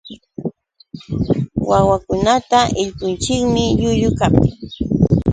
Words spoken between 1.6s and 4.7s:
Wawakunata illpunchikmi llullu kaptin.